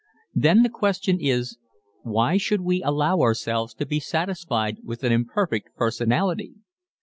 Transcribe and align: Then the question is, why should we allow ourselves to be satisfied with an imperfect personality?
Then 0.33 0.63
the 0.63 0.69
question 0.69 1.19
is, 1.21 1.59
why 2.01 2.37
should 2.37 2.61
we 2.61 2.81
allow 2.81 3.19
ourselves 3.19 3.75
to 3.75 3.85
be 3.85 3.99
satisfied 3.99 4.79
with 4.83 5.03
an 5.03 5.11
imperfect 5.11 5.75
personality? 5.75 6.55